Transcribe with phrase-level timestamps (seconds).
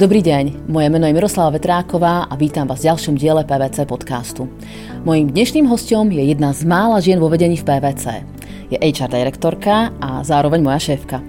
[0.00, 4.48] Dobrý deň, moje meno je Miroslava Vetráková a vítam vás v ďalšom diele PVC podcastu.
[5.04, 8.24] Mojím dnešným hostom je jedna z mála žien vo vedení v PVC.
[8.72, 11.20] Je HR direktorka a zároveň moja šéfka.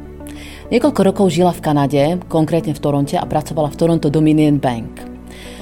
[0.72, 5.04] Niekoľko rokov žila v Kanade, konkrétne v Toronte a pracovala v Toronto Dominion Bank.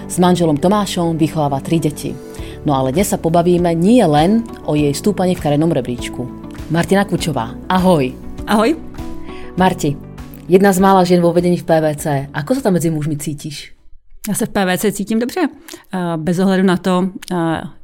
[0.06, 2.14] S manželom Tomášom vychováva tri deti.
[2.62, 6.30] No ale dnes sa pobavíme nie len o jej stúpaní v karenom rebríčku.
[6.70, 8.14] Martina Kučová, ahoj.
[8.46, 8.78] Ahoj.
[9.58, 9.98] Marti,
[10.50, 12.08] Jedna z mála žen vo vedení v PVC.
[12.34, 13.76] Ako se tam mezi mužmi cítíš?
[14.30, 15.42] Já se v PVC cítím dobře,
[16.18, 17.10] bez ohledu na to,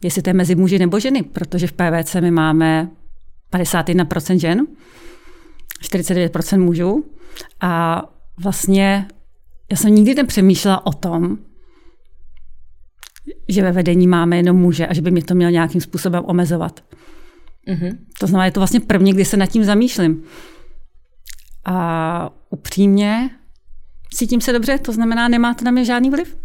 [0.03, 2.89] jestli to je mezi muži nebo ženy, protože v PVC my máme
[3.53, 4.67] 51% žen,
[5.83, 7.05] 49% mužů
[7.61, 8.03] a
[8.37, 9.07] vlastně
[9.71, 11.37] já jsem nikdy nepřemýšlela o tom,
[13.49, 16.83] že ve vedení máme jenom muže a že by mě to měl nějakým způsobem omezovat.
[17.67, 17.97] Mm-hmm.
[18.19, 20.23] To znamená, je to vlastně první, kdy se nad tím zamýšlím.
[21.65, 23.29] A upřímně
[24.15, 26.37] cítím se dobře, to znamená, nemá to na mě žádný vliv.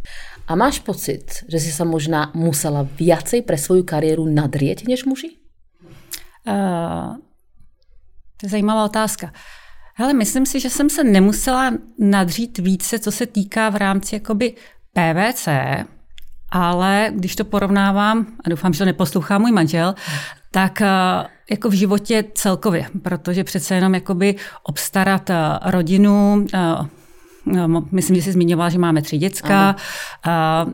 [0.48, 5.38] A máš pocit, že jsi se možná musela viacej pre svoju kariéru nadrieť než muži?
[6.42, 7.22] Uh,
[8.34, 9.32] to je zajímavá otázka.
[9.94, 14.54] Hele, myslím si, že jsem se nemusela nadřít více, co se týká v rámci jakoby
[14.92, 15.48] PVC,
[16.50, 19.94] ale když to porovnávám, a doufám, že to neposlouchá můj manžel,
[20.50, 20.86] tak uh,
[21.50, 28.22] jako v životě celkově, protože přece jenom jakoby obstarat eh, rodinu, eh, no, myslím, že
[28.22, 29.76] jsi zmiňovala, že máme tři děcka,
[30.22, 30.72] ano.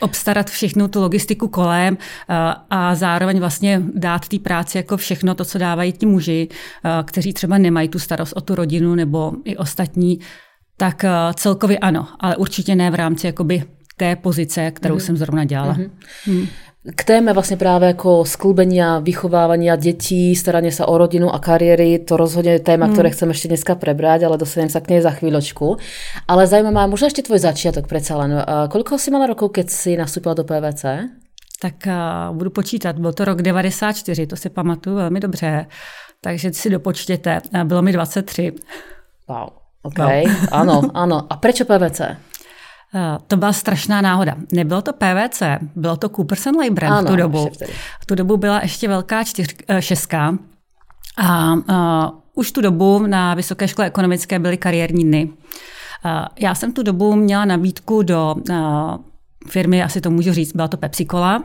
[0.00, 2.34] obstarat všechnu tu logistiku kolem eh,
[2.70, 6.48] a zároveň vlastně dát té práci jako všechno to, co dávají ti muži,
[7.04, 10.20] kteří třeba nemají tu starost o tu rodinu nebo i ostatní,
[10.76, 13.62] tak celkově ano, ale určitě ne v rámci jakoby
[13.98, 15.00] té pozice, kterou mm.
[15.00, 15.72] jsem zrovna dělala.
[15.72, 15.90] Mm.
[16.34, 16.46] Mm.
[16.96, 22.16] K téme vlastně právě jako sklubenia, vychovávania dětí, staranie sa o rodinu a kariéry, to
[22.16, 22.92] rozhodně je téma, mm.
[22.92, 25.76] které chcem ještě dneska prebrať, ale dostanem sa k nej za chvíľočku.
[26.28, 28.44] Ale zajímavá, možná ještě tvoj začiatok predsa len.
[28.70, 31.10] Koľko si mala rokov, keď si nastúpila do PVC?
[31.60, 35.66] Tak uh, budu počítat, byl to rok 94, to si pamatuju velmi dobře,
[36.20, 38.52] takže si dopočtěte, bylo mi 23.
[39.28, 39.48] Wow,
[39.82, 40.06] OK, no.
[40.50, 41.26] ano, ano.
[41.30, 42.00] A prečo PVC?
[42.94, 44.34] Eh, to byla strašná náhoda.
[44.52, 45.42] Nebylo to PVC,
[45.76, 47.50] bylo to Cooperson Librand v tu dobu.
[48.00, 50.38] V tu dobu byla ještě velká čtyř, eh, šestka
[51.18, 51.60] a uh,
[52.34, 55.30] už tu dobu na Vysoké škole ekonomické byly kariérní dny.
[56.04, 56.10] Uh,
[56.40, 58.96] já jsem tu dobu měla nabídku do uh,
[59.48, 61.42] firmy, asi to můžu říct, byla to Pepsi Cola,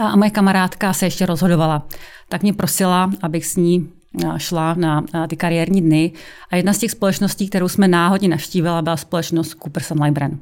[0.00, 1.86] a moje kamarádka se ještě rozhodovala.
[2.28, 3.92] Tak mě prosila, abych s ní
[4.36, 6.12] šla na ty kariérní dny
[6.50, 10.38] a jedna z těch společností, kterou jsme náhodně navštívila, byla společnost Cooperson Libren.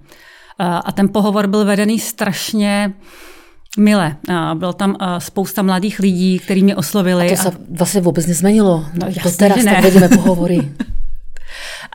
[0.59, 2.93] A ten pohovor byl vedený strašně
[3.79, 4.17] Mile.
[4.55, 7.27] Bylo tam spousta mladých lidí, kteří mě oslovili.
[7.27, 7.53] A to se a...
[7.71, 8.85] vlastně vůbec nezměnilo.
[8.95, 9.73] No, jasně, to teraz ne.
[9.73, 10.73] tak vedeme pohovory.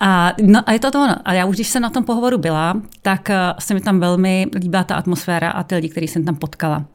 [0.02, 1.16] A, no, a je to to ono.
[1.26, 3.30] A já už, když jsem na tom pohovoru byla, tak
[3.60, 6.86] se mi tam velmi líbila ta atmosféra a ty lidi, který jsem tam potkala.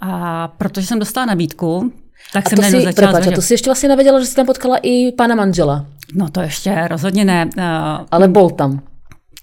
[0.00, 1.92] A protože jsem dostala nabídku,
[2.32, 4.46] tak a jsem to si, začala a to si ještě vlastně nevěděla, že jsi tam
[4.46, 5.86] potkala i pana manžela.
[6.14, 7.50] No to ještě rozhodně ne.
[7.56, 7.62] Uh,
[8.10, 8.82] Ale bol tam.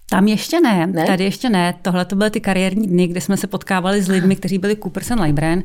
[0.09, 1.73] Tam ještě ne, ne, tady ještě ne.
[1.81, 5.21] Tohle to byly ty kariérní dny, kde jsme se potkávali s lidmi, kteří byli Cooperson
[5.21, 5.63] Libren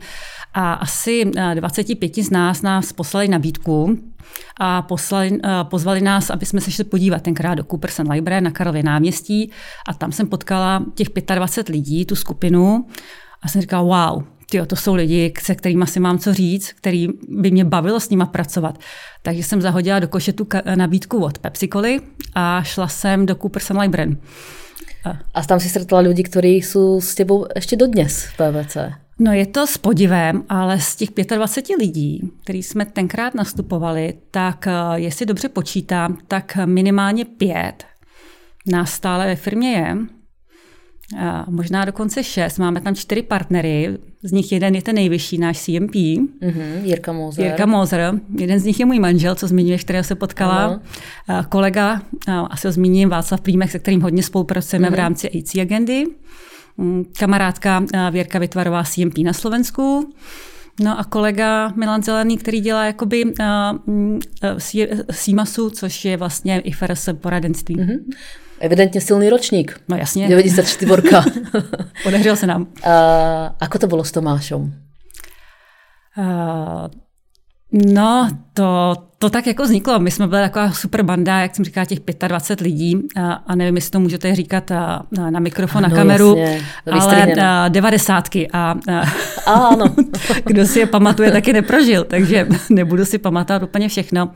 [0.54, 3.98] a asi 25 z nás nás poslali nabídku
[4.60, 8.50] a poslali, eh, pozvali nás, aby jsme se šli podívat tenkrát do Cooperson Library na
[8.50, 9.50] Karlově náměstí
[9.88, 12.86] a tam jsem potkala těch 25 lidí, tu skupinu
[13.42, 17.08] a jsem říkala, wow, tyjo, to jsou lidi, se kterými si mám co říct, který
[17.28, 18.78] by mě bavilo s nima pracovat.
[19.22, 22.00] Takže jsem zahodila do koše tu nabídku od PepsiColy
[22.34, 24.16] a šla jsem do Cooperson Libren.
[25.04, 28.76] A, a tam si stretla lidi, kteří jsou s tebou ještě dodnes v PVC.
[29.18, 34.66] No je to s podivem, ale z těch 25 lidí, který jsme tenkrát nastupovali, tak
[34.66, 37.84] eh, jestli dobře počítám, tak minimálně pět
[38.66, 39.96] nás stále ve firmě je
[41.48, 42.58] možná dokonce šest.
[42.58, 45.94] Máme tam čtyři partnery, z nich jeden je ten nejvyšší, náš CMP.
[45.94, 47.44] Mm-hmm, Jirka Mozer.
[47.44, 48.14] Jirka Mozer.
[48.38, 50.64] Jeden z nich je můj manžel, co zmiňuješ, kterého se potkala.
[50.64, 50.80] Ano.
[51.48, 52.02] Kolega,
[52.50, 54.92] asi ho zmíním, Václav Prímek, se kterým hodně spolupracujeme mm-hmm.
[54.92, 56.06] v rámci AC agendy.
[56.76, 60.14] Mm, kamarádka Věrka Vytvarová CMP na Slovensku.
[60.80, 63.32] No a kolega Milan Zelený, který dělá jakoby uh,
[63.86, 64.58] uh,
[65.10, 67.76] SIMASu, což je vlastně IFRS poradenství.
[67.76, 67.98] Mm-hmm.
[68.60, 69.80] Evidentně silný ročník.
[69.88, 70.28] No jasně.
[70.28, 70.92] 94.
[72.06, 72.62] Odehřel se nám.
[72.62, 72.68] Uh,
[73.60, 74.60] ako to bylo s Tomášem?
[76.18, 76.88] Uh,
[77.72, 79.98] no, to, to tak jako vzniklo.
[79.98, 81.98] My jsme byli taková super banda, jak jsem říkala, těch
[82.28, 86.36] 25 lidí a, a nevím, jestli to můžete říkat na, na mikrofon, ano, na kameru,
[86.36, 88.74] jasně, ale a, devadesátky a,
[89.46, 89.84] a ano.
[90.44, 94.30] kdo si je pamatuje, taky neprožil, takže nebudu si pamatovat úplně všechno.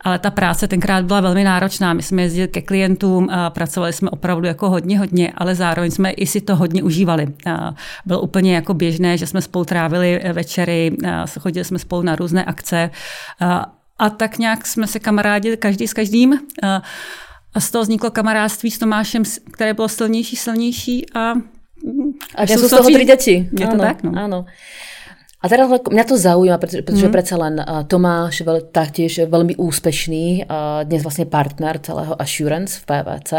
[0.00, 1.92] Ale ta práce tenkrát byla velmi náročná.
[1.92, 6.10] My jsme jezdili ke klientům, a pracovali jsme opravdu jako hodně, hodně, ale zároveň jsme
[6.10, 7.26] i si to hodně užívali.
[7.46, 7.74] A
[8.06, 10.96] bylo úplně jako běžné, že jsme spolu trávili večery,
[11.40, 12.90] chodili jsme spolu na různé akce
[13.40, 16.40] a, a tak nějak jsme se kamarádili každý s každým.
[16.62, 16.82] A,
[17.60, 19.22] z toho vzniklo kamarádství s Tomášem,
[19.52, 21.34] které bylo silnější, silnější a
[22.34, 23.48] a jsou z toho tři děti.
[23.60, 24.12] Je to tak, no.
[24.16, 24.46] Ano.
[25.46, 27.14] A teraz mňa to zaujíma, pretože, pretože mm.
[27.14, 27.54] predsa len
[27.86, 30.50] Tomáš veľ, taktiež veľmi úspešný,
[30.90, 33.30] dnes vlastne partner celého Assurance v PVC.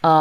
[0.00, 0.12] A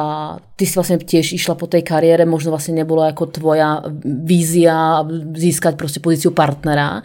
[0.59, 5.79] ty si vlastne tiež išla po tej kariére, možno vlastne nebolo ako tvoja vízia získať
[5.79, 6.99] proste pozíciu partnera.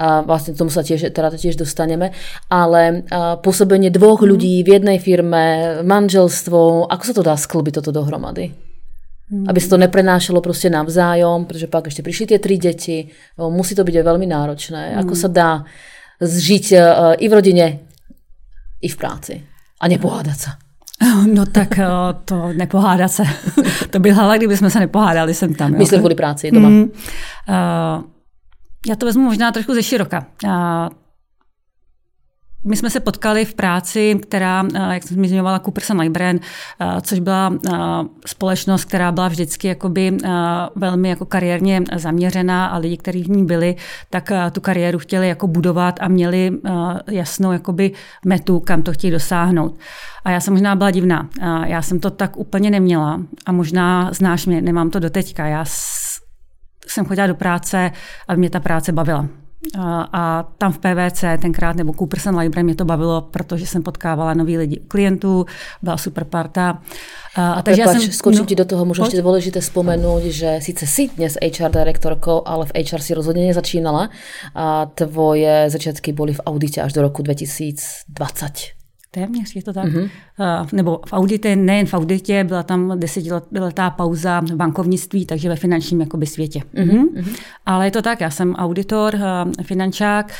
[0.00, 2.16] A vlastne tomu sa tiež, teda tiež dostaneme.
[2.48, 3.04] Ale
[3.44, 4.28] pôsobenie dvoch mm.
[4.32, 8.69] ľudí v jednej firme, manželstvo, ako sa to dá sklbiť toto dohromady?
[9.30, 9.44] Hmm.
[9.48, 13.08] Aby se to neprenášelo prostě navzájom, protože pak ještě přišly ty tři děti,
[13.48, 14.90] musí to být velmi náročné.
[14.90, 14.98] Hmm.
[14.98, 15.64] Ako se dá
[16.20, 16.78] zžít uh,
[17.18, 17.80] i v rodině,
[18.82, 19.42] i v práci
[19.80, 20.50] a nepohádat se.
[21.34, 21.84] No tak uh,
[22.24, 23.22] to nepohádat se.
[23.90, 25.72] to by hala, kdyby jsme se nepohádali jsem tam.
[25.72, 26.68] Myslím kvůli práci doma.
[26.68, 26.82] Hmm.
[26.82, 28.04] Uh,
[28.88, 30.26] já to vezmu možná trošku ze široka.
[30.44, 30.50] Uh,
[32.64, 36.40] my jsme se potkali v práci, která, eh, jak jsem zmiňovala, Cooperson Libren,
[36.80, 37.78] eh, což byla eh,
[38.26, 40.16] společnost, která byla vždycky jakoby
[40.76, 43.76] velmi jako kariérně zaměřená a lidi, kteří v ní byli,
[44.10, 46.50] tak tu kariéru chtěli jako budovat a měli
[47.10, 47.92] jasnou jakoby
[48.24, 49.78] metu, kam to chtějí dosáhnout.
[50.24, 51.28] A já jsem možná byla divná.
[51.64, 55.46] Já jsem to tak úplně neměla a možná znáš mě, nemám to doteďka.
[55.46, 55.64] Já
[56.86, 57.90] jsem chodila do práce
[58.28, 59.28] a mě ta práce bavila.
[59.78, 64.34] A, a tam v PVC tenkrát, nebo Cooperson Library mě to bavilo, protože jsem potkávala
[64.34, 65.46] nový lidi klientů,
[65.82, 66.82] byla super parta.
[67.36, 70.22] A, a takže Prepač, já jsem, skočím no, ti do toho, možná ještě dôležité vzpomenout,
[70.22, 74.10] že sice si dnes HR direktorkou, ale v HR si rozhodně nezačínala
[74.54, 78.79] a tvoje začátky byly v auditě až do roku 2020.
[79.10, 79.84] Téměř je to tak.
[79.84, 80.10] Mm-hmm.
[80.72, 86.00] Nebo v auditě, nejen v auditě, byla tam desetiletá pauza v bankovnictví, takže ve finančním
[86.00, 86.62] jakoby světě.
[86.74, 87.04] Mm-hmm.
[87.04, 87.36] Mm-hmm.
[87.66, 89.16] Ale je to tak, já jsem auditor,
[89.62, 90.32] finančák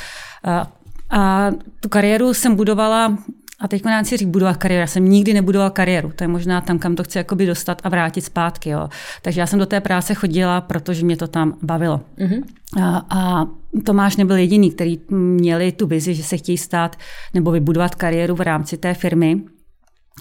[1.09, 3.17] a tu kariéru jsem budovala
[3.61, 4.81] a teď nám si říct budovat kariéru.
[4.81, 6.11] Já jsem nikdy nebudoval kariéru.
[6.15, 8.69] To je možná tam, kam to chci jakoby dostat a vrátit zpátky.
[8.69, 8.89] Jo.
[9.21, 12.01] Takže já jsem do té práce chodila, protože mě to tam bavilo.
[12.17, 12.43] Mm-hmm.
[12.81, 13.45] A, a
[13.83, 16.95] Tomáš nebyl jediný, který měli tu vizi, že se chtějí stát
[17.33, 19.41] nebo vybudovat kariéru v rámci té firmy.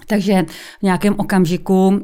[0.07, 0.45] Takže
[0.79, 1.97] v nějakém okamžiku uh,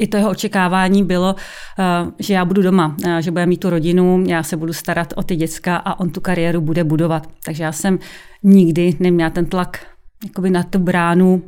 [0.00, 3.70] i to jeho očekávání bylo, uh, že já budu doma, uh, že bude mít tu
[3.70, 7.28] rodinu, já se budu starat o ty děcka a on tu kariéru bude budovat.
[7.44, 7.98] Takže já jsem
[8.42, 9.91] nikdy neměla ten tlak
[10.24, 11.42] jakoby na tu bránu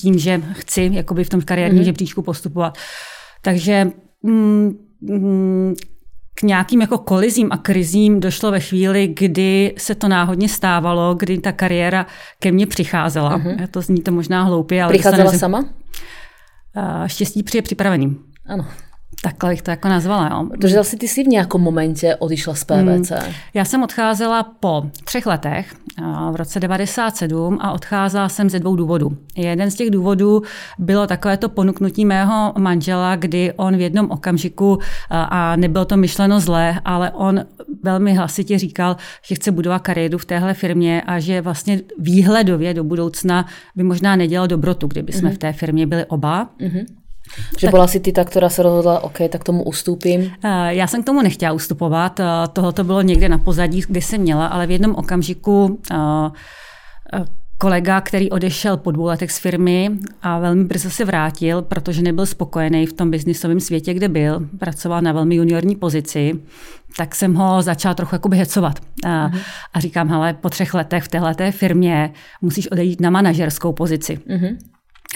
[0.00, 1.84] tím, že chci jakoby v tom kariérním mm.
[1.84, 2.78] žebříčku postupovat.
[3.42, 3.90] Takže
[4.22, 5.74] mm, mm,
[6.34, 11.38] k nějakým jako kolizím a krizím došlo ve chvíli, kdy se to náhodně stávalo, kdy
[11.38, 12.06] ta kariéra
[12.38, 13.38] ke mně přicházela.
[13.38, 13.66] Mm-hmm.
[13.66, 14.92] To zní to možná hloupě, ale...
[14.92, 15.38] Přicházela nezem...
[15.38, 15.64] sama?
[17.06, 18.18] Štěstí při připraveným.
[18.46, 18.66] Ano.
[19.22, 20.28] Takhle bych to jako nazvala.
[20.32, 20.48] Jo.
[20.50, 23.10] Protože asi ty jsi v nějakém momentě odišla z PVC.
[23.10, 23.32] Hmm.
[23.54, 25.74] Já jsem odcházela po třech letech,
[26.30, 29.16] v roce 97 a odcházela jsem ze dvou důvodů.
[29.36, 30.42] Jeden z těch důvodů
[30.78, 34.78] bylo takové to ponuknutí mého manžela, kdy on v jednom okamžiku,
[35.10, 37.44] a nebylo to myšleno zlé, ale on
[37.82, 42.84] velmi hlasitě říkal, že chce budovat kariéru v téhle firmě a že vlastně výhledově do
[42.84, 45.34] budoucna by možná nedělal dobrotu, kdyby jsme mm-hmm.
[45.34, 46.50] v té firmě byli oba.
[46.60, 46.86] Mm-hmm.
[47.58, 50.32] Že tak, byla si ty ta, která se rozhodla, OK, tak tomu ustupím?
[50.68, 52.20] Já jsem k tomu nechtěla ustupovat.
[52.52, 55.80] Tohle to bylo někde na pozadí, kdy jsem měla, ale v jednom okamžiku
[57.60, 59.90] kolega, který odešel po dvou letech z firmy
[60.22, 65.02] a velmi brzo se vrátil, protože nebyl spokojený v tom biznisovém světě, kde byl, pracoval
[65.02, 66.40] na velmi juniorní pozici,
[66.96, 68.78] tak jsem ho začala trochu jakoby hecovat.
[69.04, 69.40] A, mm-hmm.
[69.74, 74.16] a říkám, hele, po třech letech v téhle firmě musíš odejít na manažerskou pozici.
[74.16, 74.56] Mm-hmm.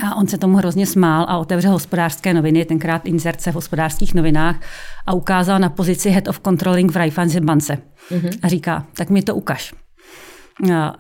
[0.00, 4.61] A on se tomu hrozně smál a otevřel hospodářské noviny, tenkrát inzerce v hospodářských novinách
[5.06, 7.78] a ukázal na pozici Head of Controlling v Raiffeisenbance.
[8.11, 8.38] Mm-hmm.
[8.42, 9.75] A říká, tak mi to ukaž.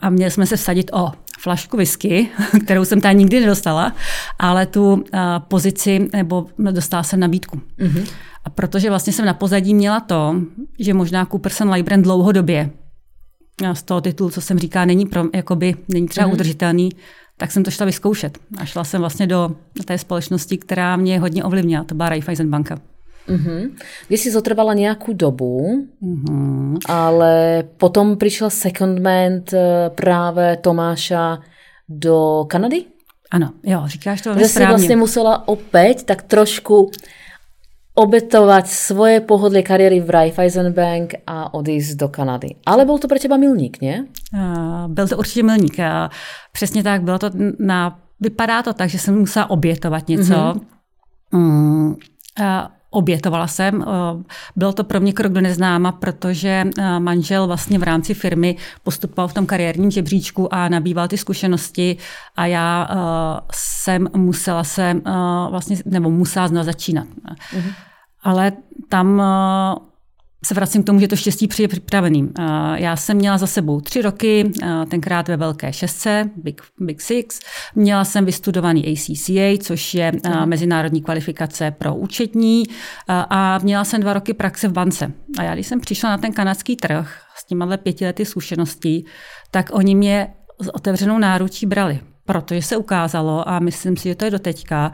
[0.00, 2.28] A měli jsme se vsadit o flašku whisky,
[2.64, 3.92] kterou jsem tam nikdy nedostala,
[4.38, 5.04] ale tu
[5.38, 7.60] pozici, nebo dostala jsem nabídku.
[7.78, 8.08] Mm-hmm.
[8.44, 10.36] A protože vlastně jsem na pozadí měla to,
[10.78, 12.70] že možná Cooperson Libren dlouhodobě
[13.72, 16.32] z toho titulu, co jsem říká, není, pro, jakoby, není třeba mm-hmm.
[16.32, 16.90] udržitelný,
[17.36, 18.38] tak jsem to šla vyzkoušet.
[18.58, 19.50] A šla jsem vlastně do
[19.84, 22.78] té společnosti, která mě hodně ovlivnila, to byla Raiffeisen banka.
[23.28, 23.70] Uh-huh.
[24.10, 26.78] Vy si zotrvala nějakou dobu, uh-huh.
[26.88, 31.38] ale potom přišel secondment eh, právě Tomáša
[31.88, 32.84] do Kanady?
[33.30, 36.90] Ano, jo, říkáš to Že si vlastně musela opět tak trošku
[37.94, 42.54] obetovat svoje pohodlie kariéry v Raiffeisenbank a odjít do Kanady.
[42.66, 44.06] Ale byl to pro těba milník, ne?
[44.86, 45.76] Byl to určitě milník.
[46.52, 50.34] Přesně tak, bylo to na, vypadá to tak, že jsem musela obětovat něco.
[50.34, 50.60] Mm-hmm.
[51.32, 51.96] Mm,
[52.90, 53.84] obětovala jsem.
[54.56, 56.64] Byl to pro mě krok do neznáma, protože
[56.98, 61.96] manžel vlastně v rámci firmy postupoval v tom kariérním žebříčku a nabýval ty zkušenosti
[62.36, 62.88] a já
[63.54, 65.00] jsem musela se
[65.50, 67.06] vlastně, nebo musela znovu začínat.
[67.06, 67.72] Mm-hmm.
[68.22, 68.52] Ale
[68.88, 69.22] tam
[70.44, 72.32] se vracím k tomu, že to štěstí přijde připraveným.
[72.74, 74.50] Já jsem měla za sebou tři roky,
[74.88, 77.40] tenkrát ve velké šestce, Big, Big Six.
[77.74, 80.48] Měla jsem vystudovaný ACCA, což je mm.
[80.48, 82.64] mezinárodní kvalifikace pro účetní
[83.08, 85.12] a měla jsem dva roky praxe v bance.
[85.38, 89.06] A já, když jsem přišla na ten kanadský trh s těma pěti lety zkušeností,
[89.50, 90.28] tak oni mě
[90.60, 94.92] s otevřenou náručí brali protože se ukázalo, a myslím si, že to je doteďka,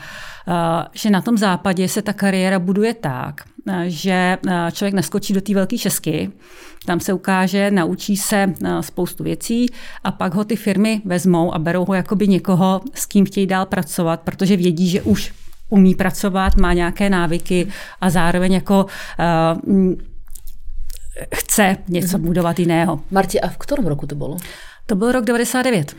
[0.93, 3.41] že na tom západě se ta kariéra buduje tak,
[3.87, 4.39] že
[4.73, 6.31] člověk naskočí do té velké šesky,
[6.87, 9.67] tam se ukáže, naučí se spoustu věcí
[10.05, 13.67] a pak ho ty firmy vezmou a berou ho jakoby někoho, s kým chtějí dál
[13.67, 15.33] pracovat, protože vědí, že už
[15.69, 17.69] umí pracovat, má nějaké návyky
[18.01, 19.93] a zároveň jako uh,
[21.35, 23.01] chce něco budovat jiného.
[23.11, 24.37] Marti, a v kterém roku to bylo?
[24.87, 25.97] To byl rok 99.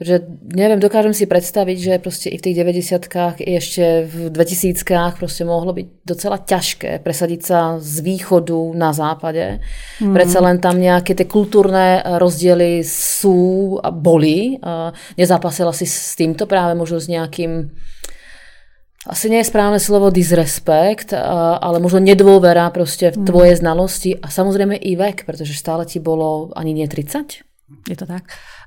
[0.00, 0.20] Protože
[0.56, 3.06] nevím, dokážem si představit, že prostě i v těch 90
[3.38, 4.84] i ještě v 2000
[5.18, 9.60] prostě mohlo být docela těžké presadit se z východu na západě.
[9.98, 10.14] Hmm.
[10.14, 14.60] Přece len tam nějaké ty kulturné rozdíly jsou a bolí.
[15.18, 17.70] Nezápasila si s tímto právě možná s nějakým
[19.06, 21.12] asi nie je správné slovo disrespekt,
[21.60, 23.24] ale možno nedôvera prostě v hmm.
[23.24, 27.18] tvoje znalosti a samozřejmě i vek, protože stále ti bylo ani nie 30.
[27.90, 28.22] Je to tak.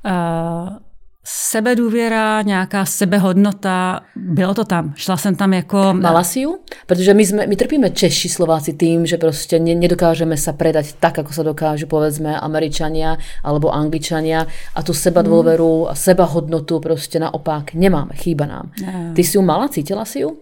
[0.05, 0.92] Uh
[1.25, 4.93] sebedůvěra, nějaká sebehodnota, bylo to tam.
[4.95, 5.93] Šla jsem tam jako...
[5.93, 6.57] Mala si ju?
[6.87, 11.17] Protože my, jsme, my trpíme Češi, Slováci tým, že prostě ne, nedokážeme se predať tak,
[11.17, 17.19] jako se dokážu povedzme Američania alebo Angličania a tu seba dôveru a seba hodnotu prostě
[17.19, 18.71] naopak nemáme, chýba nám.
[19.15, 20.37] Ty si ju mala, cítila si ju?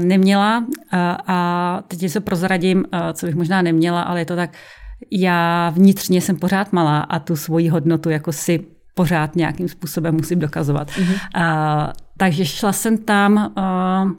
[0.00, 0.64] Neměla
[1.26, 4.50] a teď se prozradím, co bych možná neměla, ale je to tak,
[5.12, 10.38] já vnitřně jsem pořád malá a tu svoji hodnotu jako si pořád nějakým způsobem musím
[10.38, 10.90] dokazovat.
[10.90, 11.18] Mm-hmm.
[11.36, 14.12] Uh, takže šla jsem tam uh,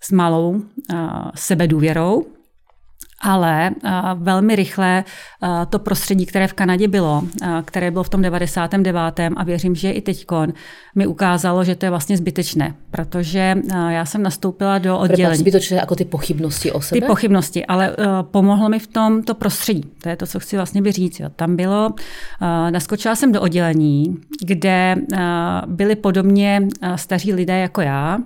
[0.00, 0.60] s malou uh,
[1.34, 2.26] sebedůvěrou,
[3.20, 5.04] ale uh, velmi rychle
[5.42, 9.20] uh, to prostředí, které v Kanadě bylo, uh, které bylo v tom 99.
[9.36, 10.26] a věřím, že i teď
[10.94, 13.54] mi ukázalo, že to je vlastně zbytečné, protože
[13.88, 15.38] já jsem nastoupila do oddělení.
[15.38, 17.00] Zbytečné jako ty pochybnosti o sebe?
[17.00, 19.84] Ty pochybnosti, ale pomohlo mi v tom to prostředí.
[20.02, 21.20] To je to, co chci vlastně říct.
[21.20, 21.28] Jo.
[21.36, 21.94] Tam bylo,
[22.70, 24.96] naskočila jsem do oddělení, kde
[25.66, 28.18] byli podobně staří lidé jako já.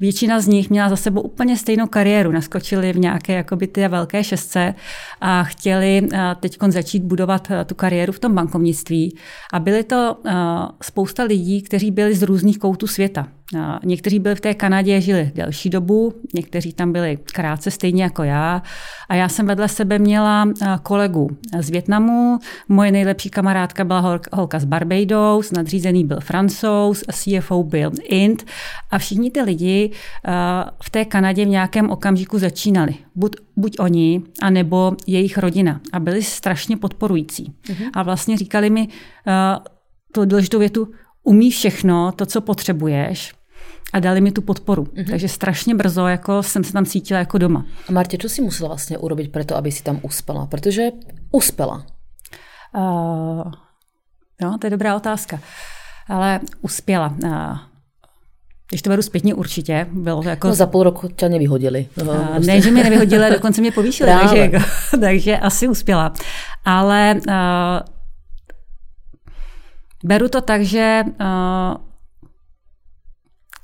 [0.00, 2.32] Většina z nich měla za sebou úplně stejnou kariéru.
[2.32, 4.74] Naskočili v nějaké jakoby ty velké šestce
[5.20, 6.08] a chtěli
[6.40, 9.16] teď začít budovat tu kariéru v tom bankovnictví.
[9.52, 10.16] A byly to
[10.82, 13.28] spousta lidí, kteří byli z různých koutů světa.
[13.84, 18.62] Někteří byli v té Kanadě, žili delší dobu, někteří tam byli krátce stejně jako já.
[19.08, 20.48] A já jsem vedle sebe měla
[20.82, 21.30] kolegu
[21.60, 28.44] z Větnamu, moje nejlepší kamarádka byla holka z Barbados, nadřízený byl francouz, CFO byl Int
[28.90, 29.90] a všichni ty lidi
[30.82, 32.94] v té Kanadě v nějakém okamžiku začínali.
[33.14, 35.80] Buď, buď oni, anebo jejich rodina.
[35.92, 37.44] A byli strašně podporující.
[37.44, 37.90] Mm-hmm.
[37.94, 38.88] A vlastně říkali mi
[40.14, 40.88] tu důležitou větu,
[41.22, 43.32] umí všechno, to, co potřebuješ,
[43.92, 44.84] a dali mi tu podporu.
[44.84, 45.10] Mm-hmm.
[45.10, 47.66] Takže strašně brzo jako jsem se tam cítila jako doma.
[47.88, 50.46] A Martě, co si musela vlastně urobit pro to, aby si tam uspela?
[50.46, 50.90] Protože
[51.32, 51.86] uspela.
[52.76, 53.52] Uh,
[54.42, 55.40] no, to je dobrá otázka.
[56.08, 57.14] Ale uspěla.
[57.24, 57.58] Uh,
[58.68, 60.48] když to beru zpětně určitě, bylo to jako...
[60.48, 61.86] No za půl roku tě nevyhodili.
[62.04, 62.52] No, uh, prostě.
[62.52, 64.58] Ne, že mě nevyhodili, dokonce mě povýšili, takže, jako,
[65.00, 66.12] takže asi uspěla.
[66.64, 67.32] Ale uh,
[70.04, 71.91] beru to tak, že uh,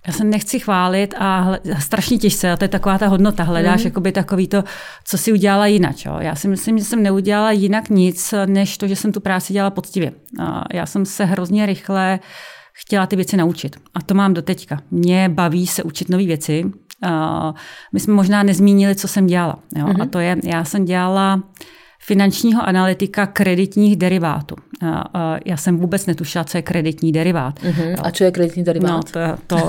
[0.09, 3.81] já se nechci chválit a hle, strašně těžce, a to je taková ta hodnota, hledáš
[3.81, 3.87] mm.
[3.87, 4.65] jakoby takový to,
[5.05, 6.05] co si udělala jinak.
[6.07, 6.17] Jo.
[6.21, 9.71] Já si myslím, že jsem neudělala jinak nic, než to, že jsem tu práci dělala
[9.71, 10.13] poctivě.
[10.41, 12.19] A já jsem se hrozně rychle
[12.73, 13.77] chtěla ty věci naučit.
[13.95, 14.81] A to mám do teďka.
[14.91, 16.65] Mě baví se učit nové věci.
[17.03, 17.55] A
[17.93, 19.59] my jsme možná nezmínili, co jsem dělala.
[19.77, 19.87] Jo.
[19.87, 20.03] Mm-hmm.
[20.03, 21.43] A to je, já jsem dělala
[22.09, 24.57] finančního analytika kreditních derivátů.
[25.45, 27.61] Já jsem vůbec netušila, co je kreditní derivát.
[27.61, 27.97] Uh-huh.
[28.03, 28.91] A co je kreditní derivát?
[28.91, 29.69] No, to, to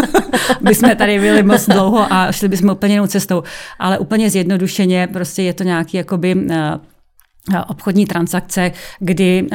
[0.60, 3.42] by jsme tady byli moc dlouho a šli bychom úplně jinou cestou.
[3.78, 6.46] Ale úplně zjednodušeně, prostě je to nějaký jakoby
[7.68, 9.46] obchodní transakce, kdy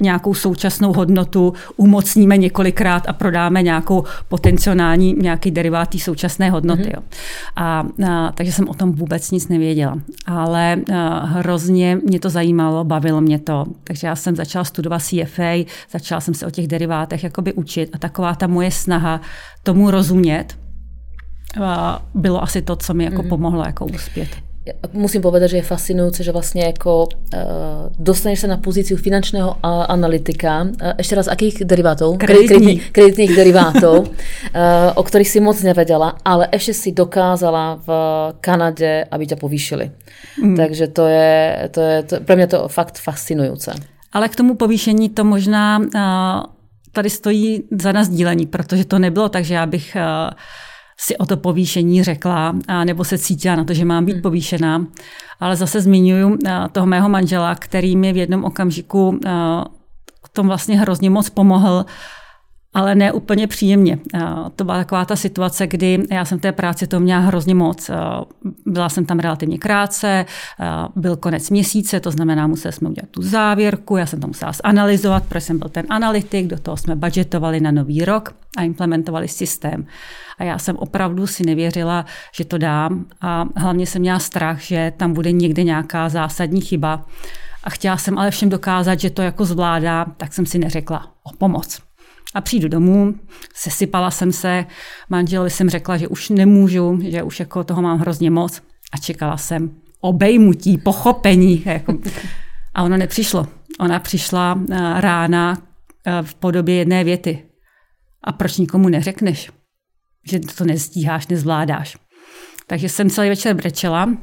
[0.00, 6.82] nějakou současnou hodnotu umocníme několikrát a prodáme nějakou potenciální nějaký derivát té současné hodnoty.
[6.82, 6.96] Mm-hmm.
[6.96, 7.02] Jo.
[7.56, 9.98] A, a, takže jsem o tom vůbec nic nevěděla.
[10.26, 13.64] Ale a, hrozně mě to zajímalo, bavilo mě to.
[13.84, 17.98] Takže já jsem začala studovat CFA, začala jsem se o těch derivátech jakoby učit a
[17.98, 19.20] taková ta moje snaha
[19.62, 20.58] tomu rozumět,
[22.14, 23.28] bylo asi to, co mi jako mm-hmm.
[23.28, 24.45] pomohlo jako uspět
[24.92, 27.10] musím povedať, že je fascinujúce, že vlastne ako uh,
[27.94, 30.66] dostaneš sa na pozíciu finančného analytika.
[30.66, 32.18] Uh, ešte raz, akých derivátov?
[32.18, 32.90] Kreditných.
[32.90, 37.88] Kreditných derivátov, uh, o ktorých si moc nevedela, ale ešte si dokázala v
[38.42, 39.86] Kanade, aby ťa povýšili.
[40.42, 40.56] Mm.
[40.58, 41.34] Takže to je,
[41.70, 43.70] to je to, pre mňa to fakt fascinujúce.
[44.12, 46.42] Ale k tomu povýšení to možná uh,
[46.92, 50.30] tady stojí za nás dílení, protože to nebylo tak, že já bych uh,
[51.00, 54.22] si o to povýšení řekla, a nebo se cítila na to, že mám být hmm.
[54.22, 54.86] povýšená.
[55.40, 56.38] Ale zase zmiňuji
[56.72, 59.20] toho mého manžela, který mi v jednom okamžiku
[60.24, 61.84] k tomu vlastně hrozně moc pomohl,
[62.76, 63.98] ale ne úplně příjemně.
[64.56, 67.90] To byla taková ta situace, kdy já jsem té práci to měla hrozně moc.
[68.66, 70.26] Byla jsem tam relativně krátce,
[70.96, 75.24] byl konec měsíce, to znamená, museli jsme udělat tu závěrku, já jsem to musela zanalizovat,
[75.24, 79.86] protože jsem byl ten analytik, do toho jsme budgetovali na nový rok a implementovali systém.
[80.38, 82.04] A já jsem opravdu si nevěřila,
[82.34, 87.06] že to dám a hlavně jsem měla strach, že tam bude někde nějaká zásadní chyba.
[87.64, 91.36] A chtěla jsem ale všem dokázat, že to jako zvládá, tak jsem si neřekla o
[91.38, 91.85] pomoc.
[92.36, 93.14] A přijdu domů,
[93.54, 94.66] sesypala jsem se,
[95.10, 98.62] manželovi jsem řekla, že už nemůžu, že už jako toho mám hrozně moc
[98.92, 101.62] a čekala jsem obejmutí, pochopení.
[101.66, 101.98] Jako.
[102.74, 103.46] A ono nepřišlo.
[103.80, 105.58] Ona přišla eh, rána
[106.06, 107.42] eh, v podobě jedné věty.
[108.24, 109.50] A proč nikomu neřekneš,
[110.30, 111.96] že to nestíháš, nezvládáš?
[112.66, 114.16] Takže jsem celý večer brečela.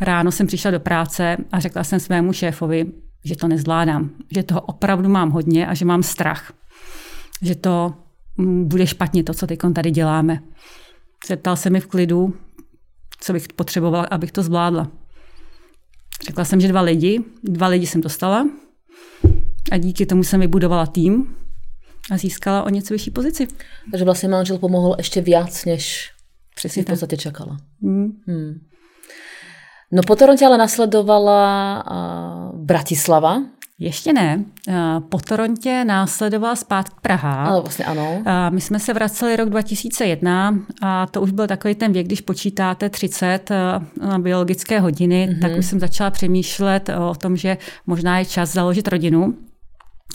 [0.00, 2.86] Ráno jsem přišla do práce a řekla jsem svému šéfovi,
[3.24, 6.52] že to nezvládám, že toho opravdu mám hodně a že mám strach
[7.42, 7.94] že to
[8.36, 10.42] mm, bude špatně, to, co teď tady děláme.
[11.26, 12.34] Zeptal se mi v klidu,
[13.20, 14.90] co bych potřebovala, abych to zvládla.
[16.26, 18.48] Řekla jsem, že dva lidi, dva lidi jsem dostala
[19.72, 21.36] a díky tomu jsem vybudovala tým
[22.10, 23.46] a získala o něco vyšší pozici.
[23.90, 26.14] Takže vlastně manžel pomohl ještě víc, než
[26.54, 27.56] Přesně v podstatě čekala.
[27.82, 28.12] Hmm.
[28.26, 28.54] Hmm.
[29.92, 33.42] No po Toronte ale nasledovala uh, Bratislava,
[33.78, 34.44] ještě ne.
[34.68, 34.74] Eh,
[35.08, 37.44] po Torontě následovala zpátky Praha.
[37.44, 38.22] Ale vlastně ano.
[38.26, 42.20] Eh, my jsme se vraceli rok 2001 a to už byl takový ten věk, když
[42.20, 43.56] počítáte 30 eh,
[44.06, 45.40] na biologické hodiny, mm-hmm.
[45.40, 47.56] tak už jsem začala přemýšlet o tom, že
[47.86, 49.34] možná je čas založit rodinu.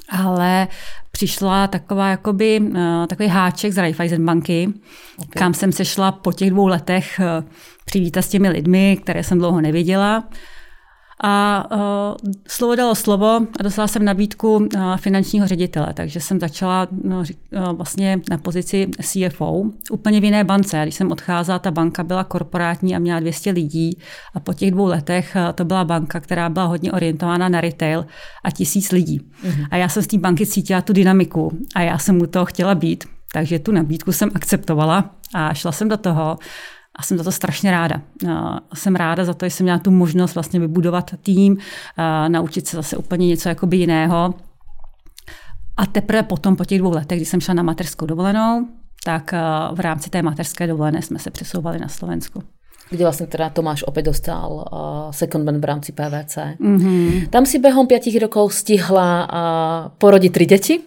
[0.09, 0.67] Ale
[1.11, 2.61] přišla taková jakoby,
[3.07, 4.67] takový háček z Raiffeisen banky,
[5.17, 5.27] okay.
[5.29, 7.19] kam jsem se šla po těch dvou letech
[7.85, 10.23] přivítat s těmi lidmi, které jsem dlouho neviděla.
[11.23, 16.87] A uh, slovo dalo slovo a dostala jsem nabídku uh, finančního ředitele, takže jsem začala
[17.03, 17.25] no, uh,
[17.71, 20.81] vlastně na pozici CFO úplně v jiné bance.
[20.83, 23.97] Když jsem odcházela, ta banka byla korporátní a měla 200 lidí
[24.33, 28.05] a po těch dvou letech uh, to byla banka, která byla hodně orientována na retail
[28.43, 29.21] a tisíc lidí.
[29.43, 29.67] Uh-huh.
[29.71, 32.75] A já jsem z té banky cítila tu dynamiku a já jsem u toho chtěla
[32.75, 33.03] být.
[33.33, 36.37] Takže tu nabídku jsem akceptovala a šla jsem do toho
[36.99, 38.01] a jsem za to strašně ráda.
[38.73, 41.57] Jsem ráda za to, že jsem měla tu možnost vlastně vybudovat tým,
[42.27, 44.33] naučit se zase úplně něco jakoby jiného.
[45.77, 48.67] A teprve potom, po těch dvou letech, kdy jsem šla na mateřskou dovolenou,
[49.05, 49.31] tak
[49.73, 52.43] v rámci té mateřské dovolené jsme se přesouvali na Slovensku
[52.89, 56.37] kde vlastně teda Tomáš opět dostal uh, secondman v rámci PVC.
[56.59, 57.27] Mm-hmm.
[57.29, 60.79] Tam si během pěti rokov stihla uh, porodit tři děti.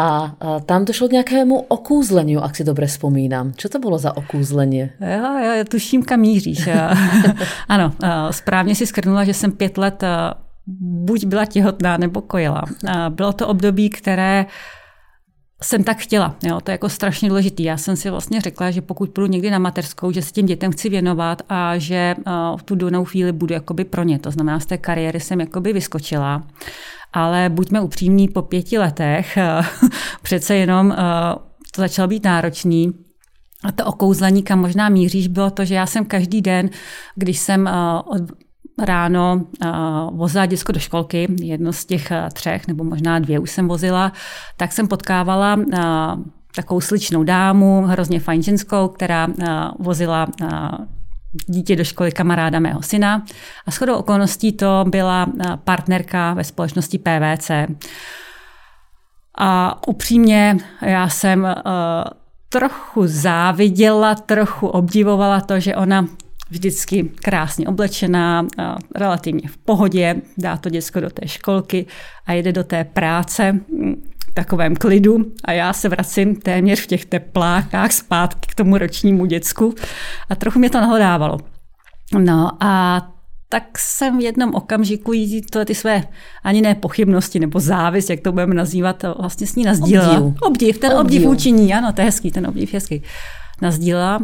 [0.00, 0.34] A,
[0.66, 3.52] tam došlo k nějakému okůzlení, ak si dobře vzpomínám.
[3.56, 4.90] Co to bylo za okůzlení?
[5.00, 6.68] Já, já, tuším, kam míříš.
[7.68, 7.92] ano,
[8.30, 10.04] správně si skrnula, že jsem pět let
[10.80, 12.62] buď byla těhotná nebo kojila.
[13.08, 14.46] Bylo to období, které
[15.62, 16.36] jsem tak chtěla.
[16.42, 17.64] Jo, to je jako strašně důležitý.
[17.64, 20.72] Já jsem si vlastně řekla, že pokud půjdu někdy na mateřskou, že se těm dětem
[20.72, 22.14] chci věnovat a že
[22.56, 24.18] v tu danou chvíli budu jakoby pro ně.
[24.18, 26.42] To znamená, z té kariéry jsem jakoby vyskočila
[27.12, 29.38] ale buďme upřímní, po pěti letech
[30.22, 30.96] přece jenom eh,
[31.74, 32.92] to začalo být náročný.
[33.64, 36.70] A to okouzlení, kam možná míříš, bylo to, že já jsem každý den,
[37.14, 37.72] když jsem eh,
[38.04, 38.22] od
[38.84, 39.46] ráno
[40.12, 44.12] vozila děcko do školky, jedno z těch třech, nebo možná dvě už jsem vozila,
[44.56, 45.56] tak jsem potkávala
[46.54, 49.28] takovou sličnou dámu, hrozně fajn ženskou, která
[49.78, 50.26] vozila
[51.46, 53.24] dítě do školy kamaráda mého syna
[53.66, 55.26] a shodou okolností to byla
[55.64, 57.50] partnerka ve společnosti PVC.
[59.38, 61.50] A upřímně já jsem uh,
[62.48, 66.06] trochu záviděla, trochu obdivovala to, že ona
[66.50, 68.46] vždycky krásně oblečená,
[68.96, 71.86] relativně v pohodě, dá to děcko do té školky
[72.26, 73.60] a jede do té práce
[74.34, 79.74] takovém klidu a já se vracím téměř v těch teplákách zpátky k tomu ročnímu děcku
[80.30, 81.38] a trochu mě to nahodávalo.
[82.18, 83.02] No a
[83.52, 86.02] tak jsem v jednom okamžiku jí to, ty své
[86.44, 90.18] ani ne pochybnosti nebo závist, jak to budeme nazývat, vlastně s ní nazdílela.
[90.18, 90.42] Obdiv.
[90.42, 93.02] obdiv ten obdiv, obdiv učiní, ano, to je hezký, ten obdiv je hezký.
[93.62, 94.20] Nazdílela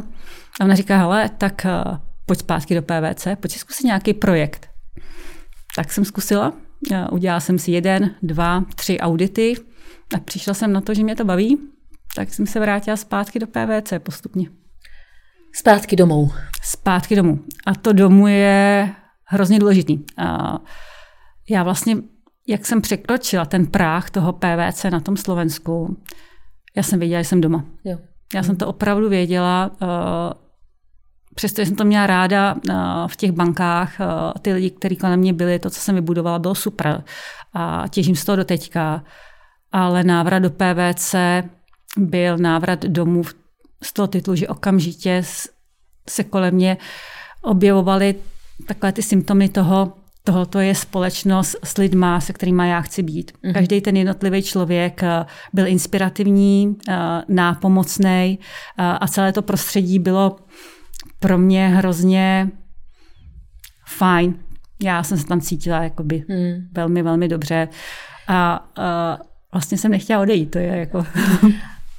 [0.60, 4.68] a ona říká, hele, tak uh, pojď zpátky do PVC, pojď si zkusit nějaký projekt.
[5.76, 6.52] Tak jsem zkusila,
[6.90, 9.54] uh, udělala jsem si jeden, dva, tři audity
[10.14, 11.58] a přišla jsem na to, že mě to baví,
[12.14, 14.48] tak jsem se vrátila zpátky do PVC postupně.
[15.54, 16.32] Zpátky domů.
[16.62, 17.38] Zpátky domů.
[17.66, 18.90] A to domů je
[19.24, 19.98] hrozně důležitý.
[20.18, 20.58] A
[21.50, 21.96] já vlastně,
[22.48, 26.02] jak jsem překročila ten práh toho PVC na tom Slovensku,
[26.76, 27.64] já jsem věděla, že jsem doma.
[27.84, 27.98] Jo.
[28.34, 29.70] Já jsem to opravdu věděla,
[31.34, 32.56] přestože jsem to měla ráda
[33.06, 33.96] v těch bankách,
[34.42, 37.04] ty lidi, kteří kolem mě byli, to, co jsem vybudovala, bylo super
[37.52, 39.04] a těžím z toho do teďka,
[39.72, 41.14] ale návrat do PVC
[41.96, 43.22] byl návrat domů
[43.82, 45.22] z toho titulu, že okamžitě
[46.08, 46.76] se kolem mě
[47.42, 48.14] objevovaly
[48.66, 49.92] takové ty symptomy toho,
[50.24, 53.32] tohoto je společnost s lidma, se kterými já chci být.
[53.32, 53.52] Mm-hmm.
[53.52, 56.94] Každý ten jednotlivý člověk eh, byl inspirativní, eh,
[57.28, 58.38] nápomocný
[58.78, 60.36] eh, a celé to prostředí bylo
[61.20, 62.50] pro mě hrozně
[63.86, 64.34] fajn.
[64.82, 66.68] Já jsem se tam cítila jakoby mm.
[66.72, 67.68] velmi, velmi dobře
[68.28, 69.18] a, a
[69.56, 70.50] vlastně jsem nechtěla odejít.
[70.50, 71.06] To je jako...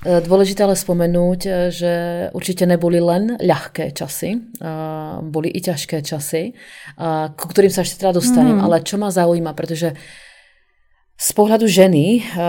[0.05, 1.93] Eh, dôležité ale spomenúť, eh, že
[2.29, 4.37] určite neboli len ľahké časy,
[5.25, 6.53] boli i ťažké časy,
[7.33, 8.63] ku ktorým sa ešte teda dostanem, mm.
[8.63, 9.97] ale čo ma zaujíma, pretože
[11.17, 12.45] z pohľadu ženy, eh,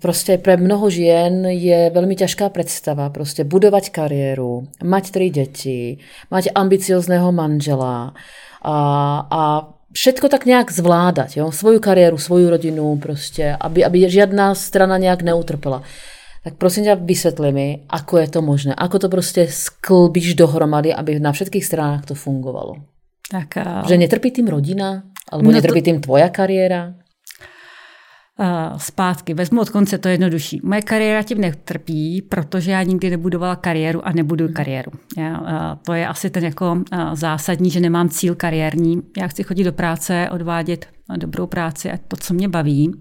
[0.00, 5.98] prostě pre mnoho žien je veľmi ťažká predstava, prostě budovať kariéru, mať tri deti,
[6.30, 8.14] mať ambiciozného manžela
[8.64, 8.76] a,
[9.30, 11.52] a všetko tak nějak zvládať, jo?
[11.52, 15.82] svoju kariéru, svoju rodinu, prostě, aby, aby žiadna strana nějak neutrpela.
[16.44, 18.74] Tak prosím ťa, vysvetli mi, ako je to možné.
[18.76, 22.84] Ako to prostě sklbíš dohromady, aby na všetkých stranách to fungovalo.
[23.32, 25.08] Tak, uh, že netrpí tým rodina?
[25.32, 25.84] Alebo no netrpí to...
[25.88, 27.00] tým tvoja kariéra?
[28.38, 30.60] Uh, zpátky, vezmu od konce, to je jednodušší.
[30.64, 34.54] Moje kariéra tím netrpí, protože já nikdy nebudovala kariéru a nebudu mhm.
[34.54, 34.92] kariéru.
[35.18, 39.02] Já, uh, to je asi ten jako uh, zásadní, že nemám cíl kariérní.
[39.18, 42.92] Já chci chodit do práce, odvádět dobrou práci a to, co mě baví.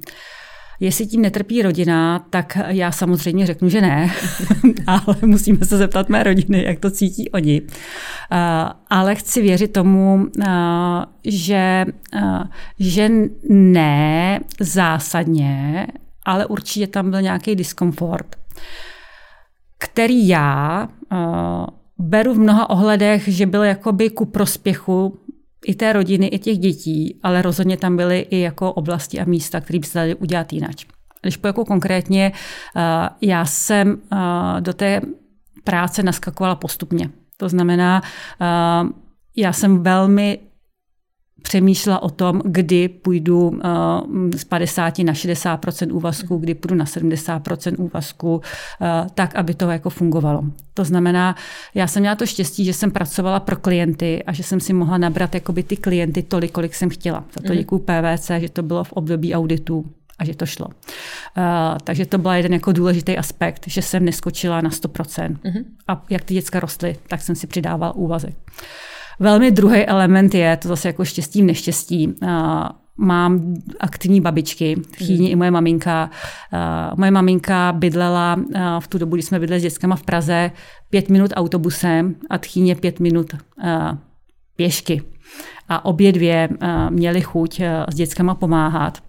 [0.84, 4.12] Jestli tím netrpí rodina, tak já samozřejmě řeknu, že ne,
[4.88, 7.62] ale musíme se zeptat mé rodiny, jak to cítí oni.
[8.90, 10.28] Ale chci věřit tomu,
[11.26, 11.86] že,
[12.80, 13.10] že
[13.50, 15.88] ne zásadně,
[16.26, 18.36] ale určitě tam byl nějaký diskomfort,
[19.78, 20.88] který já
[22.00, 25.20] beru v mnoha ohledech, že byl jakoby ku prospěchu
[25.66, 29.62] i té rodiny, i těch dětí, ale rozhodně tam byly i jako oblasti a místa,
[29.62, 30.76] které by se dali udělat jinak.
[31.22, 32.32] Když po jako konkrétně,
[32.76, 34.18] eh, já jsem eh,
[34.62, 35.02] do té
[35.64, 37.10] práce naskakovala postupně.
[37.38, 38.02] To znamená,
[38.42, 38.90] eh,
[39.36, 40.40] já jsem velmi
[41.44, 43.60] přemýšlela o tom, kdy půjdu uh,
[44.36, 45.60] z 50 na 60
[45.92, 47.42] úvazku, kdy půjdu na 70
[47.78, 50.44] úvazku, uh, tak, aby to jako fungovalo.
[50.74, 51.36] To znamená,
[51.76, 54.98] já jsem měla to štěstí, že jsem pracovala pro klienty a že jsem si mohla
[54.98, 57.24] nabrat jakoby ty klienty tolik, kolik jsem chtěla.
[57.34, 57.58] Za to mhm.
[57.58, 59.86] děkuji PVC, že to bylo v období auditu
[60.20, 60.66] a že to šlo.
[60.68, 60.74] Uh,
[61.84, 65.38] takže to byl jeden jako důležitý aspekt, že jsem neskočila na 100%.
[65.44, 65.64] Mm-hmm.
[65.88, 68.36] A jak ty děcka rostly, tak jsem si přidával úvazek.
[69.20, 72.16] Velmi druhý element je, to zase jako štěstí v neštěstí,
[72.98, 76.10] mám aktivní babičky, chýně i moje maminka.
[76.96, 78.36] Moje maminka bydlela
[78.80, 80.52] v tu dobu, kdy jsme bydleli s dětskama v Praze,
[80.90, 83.36] pět minut autobusem a tchýně pět minut
[84.56, 85.02] pěšky.
[85.70, 86.50] A obě dvě
[86.90, 89.04] měly chuť s dětskama pomáhat.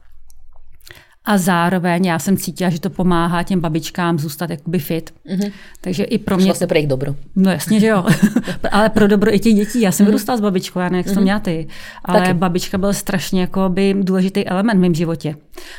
[1.25, 5.15] A zároveň já jsem cítila, že to pomáhá těm babičkám zůstat jakoby fit.
[5.27, 5.53] Mm-hmm.
[5.81, 6.45] Takže i pro mě...
[6.45, 7.15] Vlastně pro jejich dobro.
[7.37, 8.05] No jasně, že jo.
[8.71, 9.81] ale pro dobro i těch dětí.
[9.81, 10.09] Já jsem mm-hmm.
[10.09, 11.11] vyrůstala s babičkou, já nevím, jak mm-hmm.
[11.11, 11.23] to mhm.
[11.25, 11.67] měla ty.
[12.05, 12.35] Ale Taky.
[12.35, 15.37] babička byl strašně jakoby důležitý element v mém životě.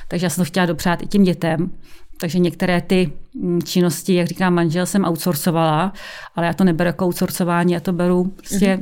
[0.07, 1.71] Takže já jsem to chtěla dopřát i těm dětem.
[2.19, 5.93] Takže některé ty mm, činnosti, jak říkám manžel, jsem outsourcovala,
[6.35, 8.79] ale já to neberu jako outsourcování, já to beru prostě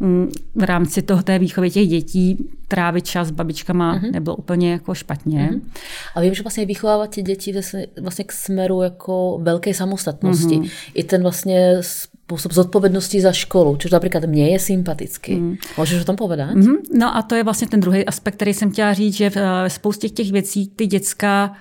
[0.00, 0.30] mm-hmm.
[0.54, 4.10] v rámci toho té výchovy těch dětí, trávit čas s babičkama mm-hmm.
[4.12, 5.50] nebylo úplně jako špatně.
[5.52, 5.60] Mm-hmm.
[6.14, 7.54] A vím, že vlastně vychovávat ty děti
[8.00, 10.56] vlastně k smeru jako velké samostatnosti.
[10.56, 10.70] Mm-hmm.
[10.94, 11.82] I ten vlastně
[12.26, 15.34] spôsob zodpovednosti za školu, což například mně je sympatický.
[15.34, 15.56] Mm.
[15.78, 16.50] Můžeš o tom povedat?
[16.50, 16.76] Mm-hmm.
[16.98, 19.42] No a to je vlastně ten druhý aspekt, který jsem chtěla říct, že v uh,
[19.68, 21.56] spoustě těch věcí ty děcka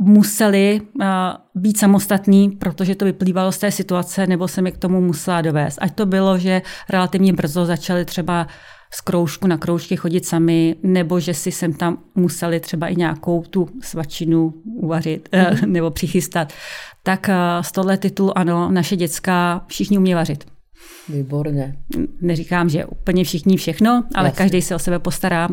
[0.00, 1.06] museli uh,
[1.54, 5.78] být samostatní, protože to vyplývalo z té situace, nebo jsem je k tomu musela dovést.
[5.80, 8.46] Ať to bylo, že relativně brzo začali třeba
[8.90, 13.42] z kroužku na kroužky chodit sami, nebo že si sem tam museli třeba i nějakou
[13.42, 15.66] tu svačinu uvařit mm-hmm.
[15.66, 16.52] nebo přichystat.
[17.02, 20.57] Tak eh, z tohle titulu ano, naše děcka všichni umí vařit.
[21.08, 21.76] Výborně.
[22.20, 24.38] Neříkám, že úplně všichni všechno, ale Jasně.
[24.38, 25.48] každý se o sebe postará.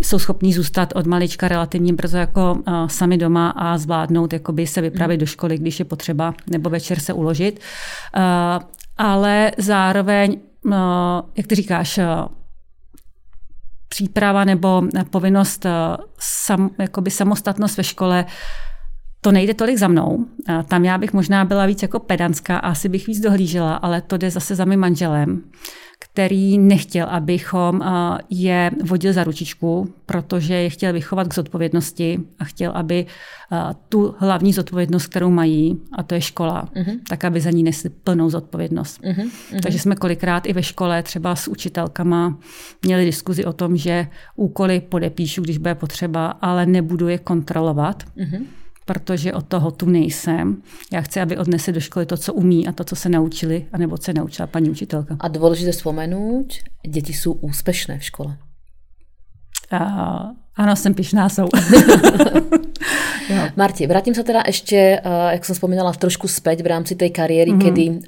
[0.00, 5.16] Jsou schopní zůstat od malička relativně brzo jako sami doma a zvládnout jakoby se vypravit
[5.16, 5.20] mm.
[5.20, 7.60] do školy, když je potřeba, nebo večer se uložit.
[8.98, 10.36] Ale zároveň
[11.36, 12.06] jak ty říkáš, eh,
[13.88, 15.70] příprava nebo povinnost eh,
[16.18, 18.24] sam, jakoby samostatnost ve škole,
[19.20, 20.26] to nejde tolik za mnou.
[20.68, 24.16] Tam já bych možná byla víc jako pedanská a asi bych víc dohlížela, ale to
[24.16, 25.42] jde zase za mým manželem
[25.98, 27.80] který nechtěl, abychom
[28.30, 33.06] je vodil za ručičku, protože je chtěl vychovat k zodpovědnosti a chtěl, aby
[33.88, 36.98] tu hlavní zodpovědnost, kterou mají, a to je škola, uh-huh.
[37.08, 39.00] tak aby za ní nesli plnou zodpovědnost.
[39.00, 39.24] Uh-huh.
[39.24, 39.60] Uh-huh.
[39.62, 42.38] Takže jsme kolikrát i ve škole třeba s učitelkama
[42.82, 48.04] měli diskuzi o tom, že úkoly podepíšu, když bude potřeba, ale nebudu je kontrolovat.
[48.16, 48.44] Uh-huh
[48.88, 50.56] protože od toho tu nejsem.
[50.92, 53.98] Já chci, aby odnesli do školy to, co umí a to, co se naučili, anebo
[53.98, 55.16] co se naučila paní učitelka.
[55.20, 56.46] A důležité vzpomenout,
[56.88, 58.36] děti jsou úspěšné v škole.
[59.70, 59.78] A,
[60.56, 61.48] ano, jsem pišná, jsou.
[63.56, 67.64] Marti, vrátím se teda ještě, jak jsem vzpomínala, trošku zpět v rámci té kariéry, mm-hmm.
[67.64, 68.00] kedy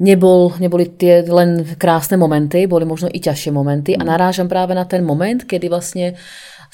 [0.00, 4.08] nebol, neboli tie len krásne momenty, boli možno i ťažšie momenty a mhm.
[4.08, 6.20] narážam práve na ten moment, kedy vlastne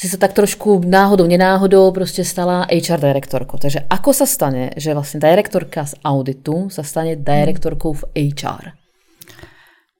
[0.03, 3.59] si sa tak trošku náhodou, nenáhodou prostě stala HR direktorkou.
[3.59, 8.75] Takže ako sa stane, že vlastně direktorka z auditu sa stane direktorkou v HR?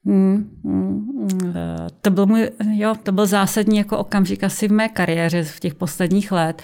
[0.07, 1.55] Hmm, hmm,
[2.01, 5.75] to byl můj, jo, to byl zásadní jako okamžik asi v mé kariéře v těch
[5.75, 6.63] posledních let.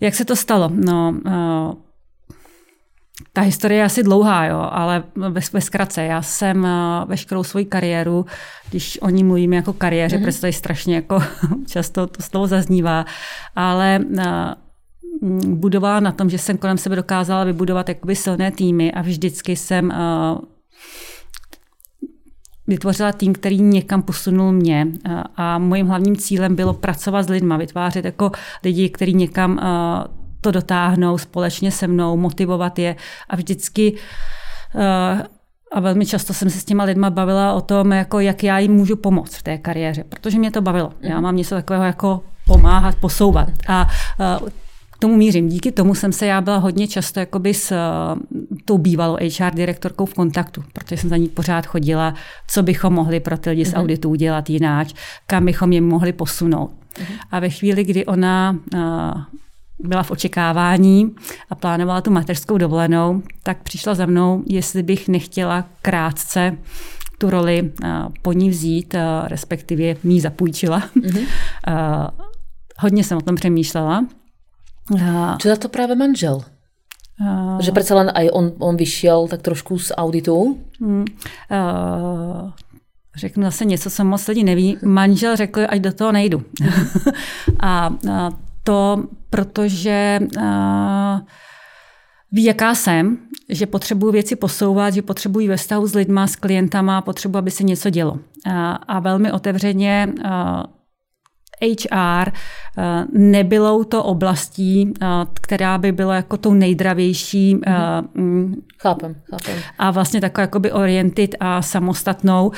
[0.00, 0.70] Jak se to stalo?
[0.72, 1.85] No, uh,
[3.36, 6.04] ta historie je asi dlouhá, jo, ale ve, ve zkratce.
[6.04, 8.26] Já jsem uh, veškerou svoji kariéru,
[8.70, 10.24] když o ní mluvíme jako kariéře, mm-hmm.
[10.24, 11.22] protože strašně jako
[11.66, 13.04] často to slovo zaznívá,
[13.56, 19.02] ale uh, budovala na tom, že jsem kolem sebe dokázala vybudovat jakoby silné týmy a
[19.02, 20.38] vždycky jsem uh,
[22.66, 24.86] vytvořila tým, který někam posunul mě
[25.36, 28.30] a mojím hlavním cílem bylo pracovat s lidmi, vytvářet jako
[28.64, 29.60] lidi, kteří někam
[30.46, 32.96] to dotáhnou společně se mnou, motivovat je
[33.28, 33.92] a vždycky
[34.74, 35.20] uh,
[35.72, 38.72] a velmi často jsem se s těma lidma bavila o tom, jako jak já jim
[38.72, 40.92] můžu pomoct v té kariéře, protože mě to bavilo.
[41.00, 41.22] Já mhm.
[41.22, 43.48] mám něco takového jako pomáhat, posouvat.
[43.68, 43.88] A
[44.42, 44.48] uh,
[44.90, 45.48] k tomu mířím.
[45.48, 48.18] Díky tomu jsem se, já byla hodně často jakoby s uh,
[48.64, 52.14] tou bývalou HR direktorkou v kontaktu, protože jsem za ní pořád chodila,
[52.48, 53.82] co bychom mohli pro ty lidi z mhm.
[53.82, 54.94] auditu udělat jináč,
[55.26, 56.70] kam bychom je mohli posunout.
[56.70, 57.18] Uh-huh.
[57.30, 58.80] A ve chvíli, kdy ona uh,
[59.78, 61.14] byla v očekávání
[61.50, 66.56] a plánovala tu mateřskou dovolenou, tak přišla za mnou, jestli bych nechtěla krátce
[67.18, 67.72] tu roli
[68.22, 70.80] po ní vzít, respektive mý zapůjčila.
[70.80, 71.26] Mm-hmm.
[72.78, 74.06] Hodně jsem o tom přemýšlela.
[75.42, 76.40] Co za to právě manžel?
[77.20, 80.58] Uh, že přece len aj on, on vyšel tak trošku z auditu?
[80.80, 82.50] Uh,
[83.16, 84.78] řeknu zase něco, co moc lidí neví.
[84.84, 86.42] Manžel řekl, ať do toho nejdu.
[87.60, 88.30] a, a
[88.66, 91.20] to, protože uh,
[92.32, 97.00] ví, jaká jsem, že potřebuji věci posouvat, že potřebuji ve vztahu s lidma, s klientama,
[97.00, 98.12] potřebuji, aby se něco dělo.
[98.12, 98.20] Uh,
[98.88, 100.62] a velmi otevřeně uh,
[101.62, 102.30] HR
[103.12, 104.92] nebylo to oblastí,
[105.40, 107.56] která by byla jako tou nejdravější.
[107.56, 108.54] Mm-hmm.
[108.80, 109.58] Chápem, chápem.
[109.78, 112.52] A vlastně taková jakoby oriented a samostatnou.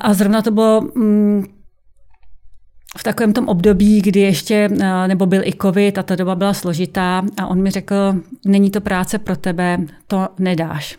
[0.00, 1.44] A zrovna to bylo mm,
[2.96, 6.54] v takovém tom období, kdy ještě, eh, nebo byl i covid a ta doba byla
[6.54, 8.14] složitá a on mi řekl,
[8.46, 10.98] není to práce pro tebe, to nedáš.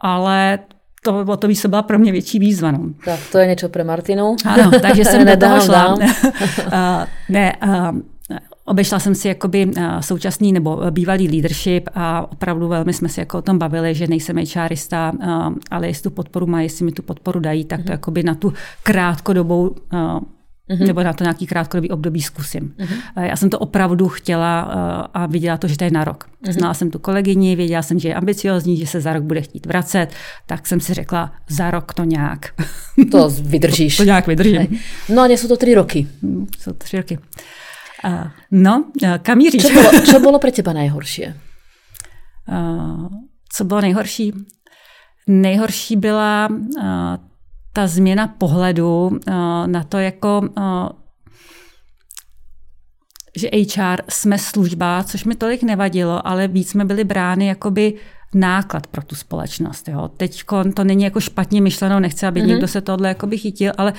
[0.00, 0.58] Ale
[1.04, 2.70] to, to výzva byla pro mě větší výzva.
[2.70, 2.80] No.
[3.04, 4.36] Tak to je něco pro Martinu.
[4.44, 5.94] Ano, takže jsem do toho šla.
[5.94, 6.02] uh,
[7.28, 7.98] ne, uh,
[8.64, 13.42] Obešla jsem si jakoby současný nebo bývalý leadership a opravdu velmi jsme si jako o
[13.42, 15.12] tom bavili, že nejsem HRista,
[15.70, 17.92] ale jestli tu podporu mají, jestli mi tu podporu dají, tak to mm-hmm.
[17.92, 19.74] jakoby na tu krátkodobou
[20.70, 20.86] mm-hmm.
[20.86, 22.74] nebo na to nějaký krátkodobý období zkusím.
[22.78, 23.22] Mm-hmm.
[23.22, 26.24] Já jsem to opravdu chtěla eh, a viděla to, že to je na rok.
[26.24, 26.52] Mm-hmm.
[26.52, 29.66] Znala jsem tu kolegyni, věděla jsem, že je ambiciozní, že se za rok bude chtít
[29.66, 30.08] vracet,
[30.46, 32.54] tak jsem si řekla, za rok to nějak.
[33.10, 33.96] To vydržíš.
[33.96, 34.78] to, to nějak vydržím.
[35.08, 36.08] No a jsou to tři roky.
[36.22, 37.18] Mm, jsou tři roky.
[38.04, 38.84] Uh, no,
[39.22, 39.62] kam míříš?
[39.62, 41.24] Co bylo, bylo pro teba nejhorší?
[42.48, 43.08] Uh,
[43.52, 44.32] Co bylo nejhorší?
[45.26, 46.48] Nejhorší byla
[47.80, 49.10] ta změna pohledu
[49.66, 50.48] na to, jako
[53.36, 57.94] že HR jsme služba, což mi tolik nevadilo, ale víc jsme byli brány jakoby
[58.34, 59.88] náklad pro tu společnost.
[59.88, 60.10] Jo.
[60.16, 62.46] Teď to není jako špatně myšleno, nechci, aby mm-hmm.
[62.46, 63.92] někdo se tohle jakoby chytil, ale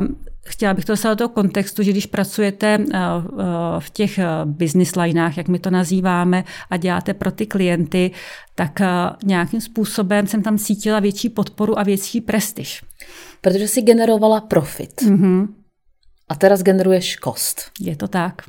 [0.00, 0.16] um,
[0.50, 3.40] chtěla bych to dostat do toho kontextu, že když pracujete uh, uh,
[3.78, 8.10] v těch uh, business lineách, jak my to nazýváme, a děláte pro ty klienty,
[8.54, 8.80] tak
[9.24, 12.82] nějakým způsobem jsem tam cítila větší podporu a větší prestiž.
[13.40, 15.02] Protože si generovala profit.
[15.02, 15.48] Mm-hmm.
[16.28, 17.70] A teraz generuješ kost.
[17.80, 18.42] Je to tak.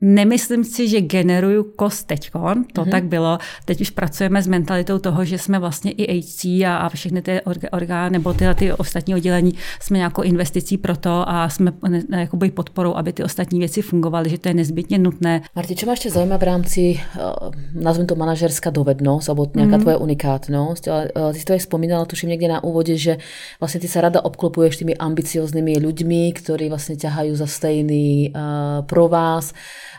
[0.00, 2.90] Nemyslím si, že generuju kost teďkon, to mm-hmm.
[2.90, 3.38] tak bylo.
[3.64, 7.40] Teď už pracujeme s mentalitou toho, že jsme vlastně i HC a, a všechny ty
[7.72, 11.72] orgány nebo tyhle ty ostatní oddělení jsme nějakou investicí pro to a jsme
[12.16, 15.42] jakoby podporou, aby ty ostatní věci fungovaly, že to je nezbytně nutné.
[15.56, 19.82] Marti, čo máš ještě v rámci, uh, nazvem to manažerská dovednost, alebo nějaká mm-hmm.
[19.82, 23.16] tvoje unikátnost, ale uh, ty si to aj spomínala, tuším někde na úvodě, že
[23.60, 29.08] vlastně ty se rada obklopuješ tými ambiciozními ľuďmi, ktorí vlastně ťahajú za stejný uh, pro
[29.08, 29.52] vás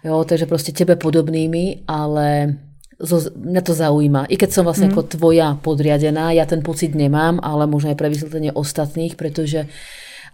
[0.04, 2.56] jo, takže prostě tebe podobnými, ale
[3.00, 4.26] zo, mňa to zaujíma.
[4.28, 4.94] I keď som vlastne mm.
[4.94, 9.72] ako tvoja podriadená, ja ten pocit nemám, ale možno aj pre vysvetlenie ostatných, pretože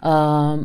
[0.02, 0.58] uh,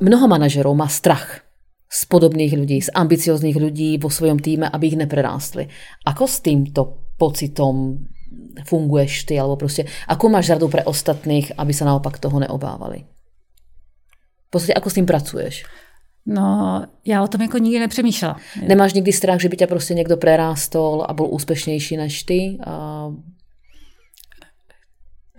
[0.00, 1.48] mnoho manažerov má strach
[1.88, 5.72] z podobných ľudí, z ambicioznych ľudí vo svojom týme, aby ich neprerástli.
[6.04, 8.04] Ako s týmto pocitom
[8.64, 13.04] funguješ ty, alebo prostě, ako máš radu pre ostatných, aby sa naopak toho neobávali?
[14.46, 15.64] V podstate, ako s tým pracuješ?
[16.26, 18.36] No, já o tom jako nikdy nepřemýšlela.
[18.66, 22.58] Nemáš nikdy strach, že by tě prostě někdo prerástol a byl úspěšnější než ty?
[22.66, 23.06] A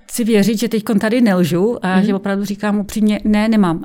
[0.08, 2.06] chci věřit, že teď tady nelžu a mm.
[2.06, 3.84] že opravdu říkám upřímně, ne, nemám.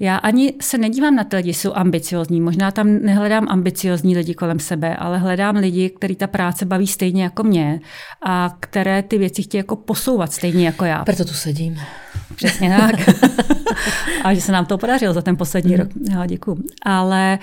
[0.00, 2.40] Já ani se nedívám na ty lidi, jsou ambiciozní.
[2.40, 7.22] Možná tam nehledám ambiciozní lidi kolem sebe, ale hledám lidi, který ta práce baví stejně
[7.22, 7.80] jako mě
[8.26, 11.04] a které ty věci chtějí jako posouvat stejně jako já.
[11.04, 11.78] Proto tu sedím.
[12.34, 13.08] Přesně tak.
[14.24, 15.80] a že se nám to podařilo za ten poslední mm.
[15.80, 15.88] rok.
[16.10, 16.62] Já děkuju.
[16.82, 17.38] Ale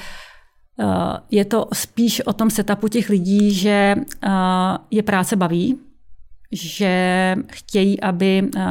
[0.84, 0.86] uh,
[1.32, 4.32] je to spíš o tom setupu těch lidí, že uh,
[4.92, 5.80] je práce baví,
[6.54, 8.62] že chtějí, aby eh,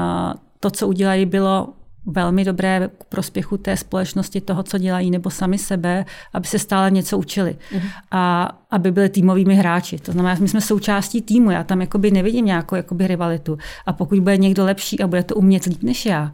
[0.61, 1.69] to, co udělají, bylo
[2.07, 6.91] velmi dobré k prospěchu té společnosti, toho, co dělají, nebo sami sebe, aby se stále
[6.91, 7.91] něco učili uh-huh.
[8.11, 9.99] a aby byli týmovými hráči.
[9.99, 13.59] To znamená, my jsme součástí týmu, já tam jakoby nevidím nějakou jakoby rivalitu.
[13.87, 16.33] A pokud bude někdo lepší a bude to umět líp než já,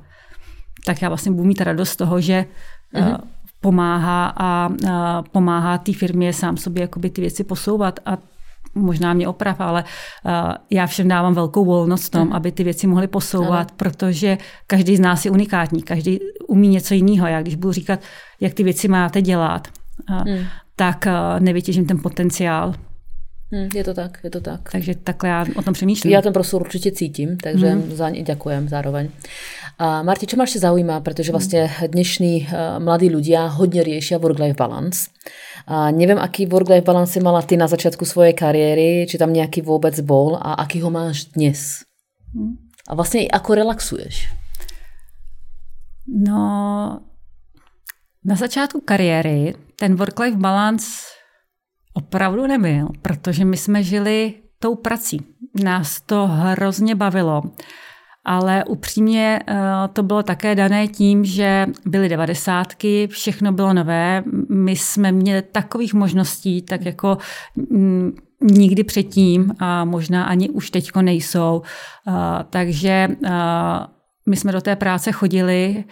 [0.87, 2.45] tak já vlastně budu mít radost z toho, že
[2.95, 3.19] uh-huh.
[3.61, 4.71] pomáhá a
[5.33, 8.19] pomáhá té firmě sám sobě jakoby ty věci posouvat a
[8.75, 9.85] možná mě oprav, ale
[10.25, 10.33] uh,
[10.71, 13.77] já všem dávám velkou volnost v tom, aby ty věci mohly posouvat, ano.
[13.77, 17.27] protože každý z nás je unikátní, každý umí něco jiného.
[17.27, 18.01] Já když budu říkat,
[18.41, 19.69] jak ty věci máte dělat,
[20.11, 20.45] uh, mm.
[20.77, 22.75] tak uh, nevytěžím ten potenciál.
[23.53, 24.73] Hmm, je to tak, je to tak.
[24.73, 26.13] Takže takhle já o tom přemýšlím.
[26.13, 27.97] Já ten prostor určitě cítím, takže hmm.
[27.97, 29.09] za ně děkujem zároveň.
[29.79, 35.11] A Marti, čo máš zaujíma, protože vlastně dnešní uh, mladí ľudia hodně riešia work-life balance.
[35.67, 40.01] A nevím, aký work-life balance mala ty na začátku svojej kariéry, či tam nějaký vůbec
[40.01, 41.83] bol a aký ho máš dnes.
[42.35, 42.57] Hmm.
[42.89, 44.29] A vlastně i ako relaxuješ?
[46.27, 47.01] No,
[48.25, 50.87] na začátku kariéry ten work-life balance
[51.99, 55.21] opravdu nebyl, protože my jsme žili tou prací.
[55.65, 57.43] Nás to hrozně bavilo.
[58.25, 59.55] Ale upřímně eh,
[59.93, 65.95] to bylo také dané tím, že byly devadesátky, všechno bylo nové, my jsme měli takových
[65.95, 67.19] možností, tak jako
[67.57, 71.63] mm, nikdy předtím a možná ani už teďko nejsou.
[72.09, 72.13] Eh,
[72.51, 73.31] takže eh,
[74.29, 75.85] my jsme do té práce chodili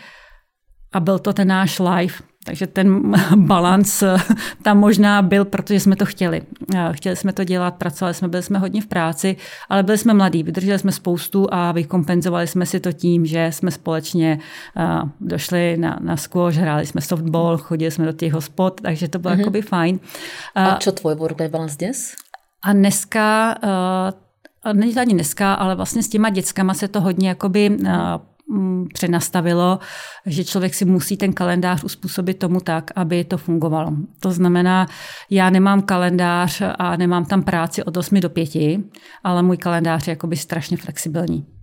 [0.96, 2.14] a byl to ten náš live.
[2.44, 4.16] Takže ten balans eh,
[4.62, 6.42] tam možná byl, protože jsme to chtěli.
[6.74, 9.36] Eh, chtěli jsme to dělat, pracovali jsme, byli jsme hodně v práci,
[9.68, 13.70] ale byli jsme mladí, vydrželi jsme spoustu a vykompenzovali jsme si to tím, že jsme
[13.70, 14.38] společně
[14.76, 14.84] eh,
[15.20, 19.34] došli na, na squash, hráli jsme softball, chodili jsme do těch hospod, takže to bylo
[19.34, 19.38] mm-hmm.
[19.38, 20.00] jakoby fajn.
[20.54, 22.14] A co tvoj work-life balance dnes?
[22.62, 23.54] A dneska,
[24.72, 27.76] není to ani dneska, ale vlastně s těma dětskama se to hodně jakoby
[28.94, 29.78] přenastavilo,
[30.26, 33.92] že člověk si musí ten kalendář uspůsobit tomu tak, aby to fungovalo.
[34.20, 34.86] To znamená,
[35.30, 38.50] já nemám kalendář a nemám tam práci od 8 do 5,
[39.24, 41.55] ale můj kalendář je jakoby strašně flexibilní.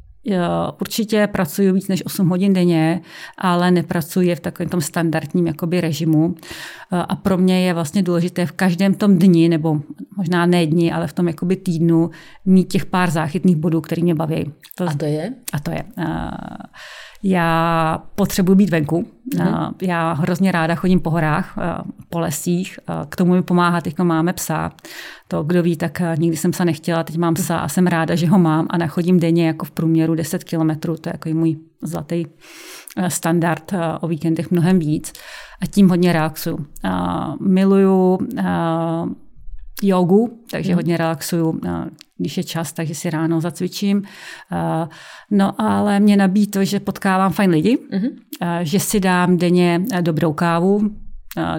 [0.81, 3.01] Určitě pracuji víc než 8 hodin denně,
[3.37, 6.35] ale nepracuji v takovém tom standardním jakoby režimu.
[6.91, 9.81] A pro mě je vlastně důležité v každém tom dni, nebo
[10.17, 12.09] možná ne dni, ale v tom jakoby týdnu
[12.45, 14.53] mít těch pár záchytných bodů, které mě baví.
[14.75, 15.33] To, a to je?
[15.53, 15.83] A to je.
[17.23, 19.07] Já potřebuji být venku.
[19.35, 19.73] Mm-hmm.
[19.81, 21.57] Já hrozně ráda chodím po horách.
[22.13, 22.79] po lesích.
[23.09, 24.71] K tomu mi pomáhá, teď máme psa.
[25.27, 28.27] To, kdo ví, tak nikdy jsem se nechtěla, teď mám psa a jsem ráda, že
[28.27, 32.25] ho mám a nachodím denně jako v průměru 10 kilometrů, to je jako můj zlatý
[33.07, 35.13] standard o víkendech mnohem víc
[35.61, 36.65] a tím hodně relaxuju.
[37.41, 38.19] Miluju
[39.81, 40.75] jogu, takže mm.
[40.75, 41.59] hodně relaxuju,
[42.17, 44.03] když je čas, takže si ráno zacvičím.
[45.31, 48.01] No ale mě nabíjí to, že potkávám fajn lidi, mm.
[48.61, 50.89] že si dám denně dobrou kávu,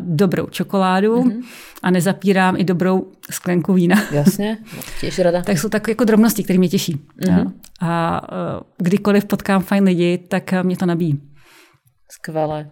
[0.00, 1.42] dobrou čokoládu mm-hmm.
[1.82, 4.02] a nezapírám i dobrou sklenku vína.
[4.12, 4.58] Jasně,
[5.00, 5.42] těž rada.
[5.42, 6.96] tak jsou takové jako drobnosti, které mě těší.
[7.20, 7.52] Mm-hmm.
[7.80, 8.20] A
[8.78, 11.20] kdykoliv potkám fajn lidi, tak mě to nabíjí.
[12.10, 12.70] Skvěle.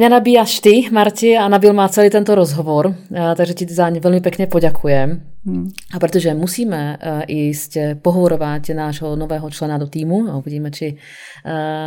[0.00, 2.96] Mňa nabíjaš ty, Marti, a nabil má celý tento rozhovor,
[3.36, 5.22] takže ti za ně velmi pekne poďakujem.
[5.44, 5.68] Hmm.
[5.92, 6.96] A protože musíme
[7.28, 10.96] ísť pohovorovať nášho nového člena do týmu a uvidíme, či,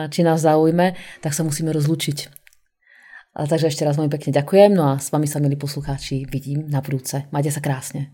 [0.10, 0.94] či nás zaujme,
[1.26, 2.30] tak sa musíme rozlučiť.
[3.50, 6.86] Takže ešte raz veľmi pekne ďakujem, no a s vami sa, milí poslucháči, vidím na
[6.86, 7.26] budúce.
[7.34, 8.14] Majte sa krásne.